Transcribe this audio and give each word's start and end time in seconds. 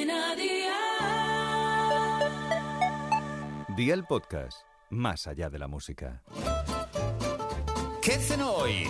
Cadena 0.00 0.34
Dial. 0.34 0.76
Día 3.76 3.92
el 3.94 4.04
podcast, 4.04 4.62
más 4.88 5.26
allá 5.26 5.50
de 5.50 5.58
la 5.58 5.68
música. 5.68 6.22
¿Qué 8.00 8.14
hacen 8.14 8.40
hoy? 8.40 8.88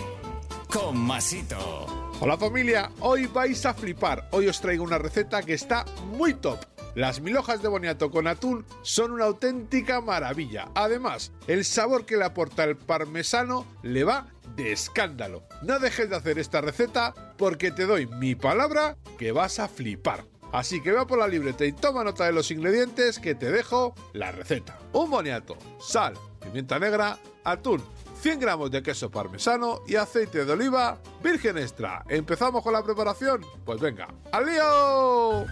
Con 0.71 0.97
Masito. 0.97 1.85
Hola 2.21 2.37
familia, 2.37 2.91
hoy 3.01 3.27
vais 3.27 3.65
a 3.65 3.73
flipar. 3.73 4.29
Hoy 4.31 4.47
os 4.47 4.61
traigo 4.61 4.85
una 4.85 4.97
receta 4.99 5.43
que 5.43 5.53
está 5.53 5.83
muy 6.05 6.33
top. 6.35 6.59
Las 6.95 7.19
mil 7.19 7.35
hojas 7.35 7.61
de 7.61 7.67
boniato 7.67 8.09
con 8.09 8.27
atún 8.27 8.65
son 8.81 9.11
una 9.11 9.25
auténtica 9.25 9.99
maravilla. 9.99 10.69
Además, 10.75 11.33
el 11.47 11.65
sabor 11.65 12.05
que 12.05 12.15
le 12.15 12.23
aporta 12.23 12.63
el 12.63 12.77
parmesano 12.77 13.65
le 13.83 14.05
va 14.05 14.27
de 14.55 14.71
escándalo. 14.71 15.43
No 15.61 15.79
dejes 15.79 16.09
de 16.09 16.15
hacer 16.15 16.39
esta 16.39 16.61
receta 16.61 17.13
porque 17.37 17.71
te 17.71 17.85
doy 17.85 18.07
mi 18.07 18.35
palabra 18.35 18.95
que 19.17 19.33
vas 19.33 19.59
a 19.59 19.67
flipar. 19.67 20.23
Así 20.51 20.81
que 20.81 20.91
ve 20.91 21.05
por 21.05 21.19
la 21.19 21.27
libreta 21.27 21.65
y 21.65 21.71
toma 21.71 22.03
nota 22.03 22.25
de 22.25 22.33
los 22.33 22.51
ingredientes 22.51 23.19
que 23.19 23.35
te 23.35 23.51
dejo 23.51 23.95
la 24.13 24.31
receta. 24.31 24.77
Un 24.93 25.09
boniato, 25.09 25.57
sal, 25.79 26.13
pimienta 26.41 26.77
negra, 26.77 27.17
atún, 27.43 27.81
100 28.21 28.39
gramos 28.39 28.69
de 28.69 28.83
queso 28.83 29.09
parmesano 29.09 29.81
y 29.87 29.95
aceite 29.95 30.45
de 30.45 30.51
oliva 30.51 30.99
virgen 31.23 31.57
extra. 31.57 32.03
¿Empezamos 32.09 32.63
con 32.63 32.73
la 32.73 32.83
preparación? 32.83 33.45
Pues 33.65 33.79
venga, 33.79 34.09
¡al 34.31 34.45
lío! 34.45 35.45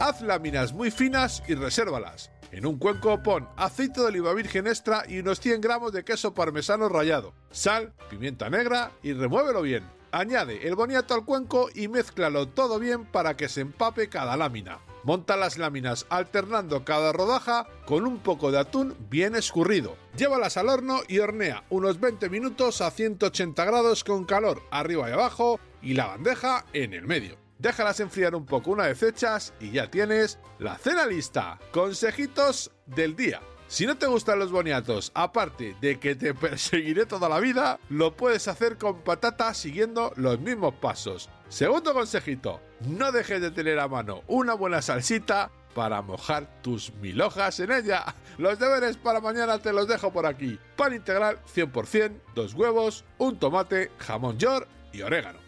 Haz 0.00 0.20
láminas 0.20 0.72
muy 0.72 0.90
finas 0.90 1.42
y 1.48 1.54
resérvalas. 1.54 2.30
En 2.50 2.66
un 2.66 2.78
cuenco 2.78 3.22
pon 3.22 3.48
aceite 3.56 4.00
de 4.00 4.06
oliva 4.06 4.34
virgen 4.34 4.66
extra 4.66 5.04
y 5.06 5.20
unos 5.20 5.40
100 5.40 5.60
gramos 5.60 5.92
de 5.92 6.04
queso 6.04 6.34
parmesano 6.34 6.88
rallado, 6.88 7.34
sal, 7.50 7.92
pimienta 8.10 8.50
negra 8.50 8.90
y 9.02 9.12
remuévelo 9.12 9.62
bien. 9.62 9.97
Añade 10.10 10.66
el 10.66 10.74
boniato 10.74 11.14
al 11.14 11.24
cuenco 11.24 11.68
y 11.74 11.88
mézclalo 11.88 12.48
todo 12.48 12.78
bien 12.78 13.04
para 13.04 13.36
que 13.36 13.48
se 13.48 13.60
empape 13.60 14.08
cada 14.08 14.36
lámina. 14.36 14.78
Monta 15.04 15.36
las 15.36 15.58
láminas 15.58 16.06
alternando 16.08 16.84
cada 16.84 17.12
rodaja 17.12 17.66
con 17.86 18.06
un 18.06 18.18
poco 18.18 18.50
de 18.50 18.58
atún 18.58 18.96
bien 19.10 19.34
escurrido. 19.34 19.96
Llévalas 20.16 20.56
al 20.56 20.68
horno 20.68 21.00
y 21.08 21.18
hornea 21.18 21.64
unos 21.70 22.00
20 22.00 22.28
minutos 22.30 22.80
a 22.80 22.90
180 22.90 23.64
grados 23.64 24.02
con 24.02 24.24
calor 24.24 24.62
arriba 24.70 25.08
y 25.08 25.12
abajo 25.12 25.60
y 25.82 25.94
la 25.94 26.06
bandeja 26.06 26.64
en 26.72 26.94
el 26.94 27.06
medio. 27.06 27.36
Déjalas 27.58 28.00
enfriar 28.00 28.34
un 28.34 28.46
poco 28.46 28.70
una 28.70 28.86
vez 28.86 29.02
hechas 29.02 29.52
y 29.60 29.72
ya 29.72 29.90
tienes 29.90 30.38
la 30.58 30.78
cena 30.78 31.06
lista. 31.06 31.58
Consejitos 31.72 32.70
del 32.86 33.16
día. 33.16 33.40
Si 33.68 33.84
no 33.84 33.98
te 33.98 34.06
gustan 34.06 34.38
los 34.38 34.50
boniatos, 34.50 35.12
aparte 35.14 35.76
de 35.82 36.00
que 36.00 36.14
te 36.14 36.32
perseguiré 36.34 37.04
toda 37.04 37.28
la 37.28 37.38
vida, 37.38 37.78
lo 37.90 38.16
puedes 38.16 38.48
hacer 38.48 38.78
con 38.78 39.02
patata 39.02 39.52
siguiendo 39.52 40.10
los 40.16 40.40
mismos 40.40 40.72
pasos. 40.74 41.28
Segundo 41.50 41.92
consejito, 41.92 42.62
no 42.86 43.12
dejes 43.12 43.42
de 43.42 43.50
tener 43.50 43.78
a 43.78 43.86
mano 43.86 44.22
una 44.26 44.54
buena 44.54 44.80
salsita 44.80 45.50
para 45.74 46.00
mojar 46.00 46.62
tus 46.62 46.94
mil 46.94 47.20
hojas 47.20 47.60
en 47.60 47.70
ella. 47.70 48.14
Los 48.38 48.58
deberes 48.58 48.96
para 48.96 49.20
mañana 49.20 49.58
te 49.58 49.72
los 49.72 49.86
dejo 49.86 50.12
por 50.12 50.24
aquí. 50.26 50.58
Pan 50.76 50.94
integral 50.94 51.38
100%, 51.54 52.20
dos 52.34 52.54
huevos, 52.54 53.04
un 53.18 53.38
tomate, 53.38 53.90
jamón 53.98 54.38
york 54.38 54.66
y 54.92 55.02
orégano. 55.02 55.47